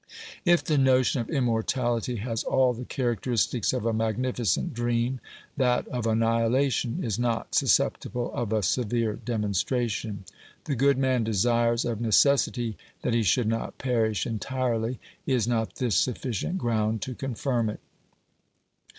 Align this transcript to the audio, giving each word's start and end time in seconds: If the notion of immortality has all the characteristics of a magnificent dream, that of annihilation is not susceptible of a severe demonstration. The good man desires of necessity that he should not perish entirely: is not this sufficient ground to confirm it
If 0.45 0.63
the 0.63 0.79
notion 0.79 1.21
of 1.21 1.29
immortality 1.29 2.15
has 2.15 2.43
all 2.43 2.73
the 2.73 2.85
characteristics 2.85 3.71
of 3.71 3.85
a 3.85 3.93
magnificent 3.93 4.73
dream, 4.73 5.19
that 5.57 5.87
of 5.89 6.07
annihilation 6.07 7.03
is 7.03 7.19
not 7.19 7.53
susceptible 7.53 8.33
of 8.33 8.51
a 8.51 8.63
severe 8.63 9.13
demonstration. 9.13 10.23
The 10.63 10.73
good 10.73 10.97
man 10.97 11.23
desires 11.23 11.85
of 11.85 12.01
necessity 12.01 12.77
that 13.03 13.13
he 13.13 13.21
should 13.21 13.47
not 13.47 13.77
perish 13.77 14.25
entirely: 14.25 14.97
is 15.27 15.47
not 15.47 15.75
this 15.75 15.97
sufficient 15.97 16.57
ground 16.57 17.03
to 17.03 17.13
confirm 17.13 17.69
it 17.69 17.79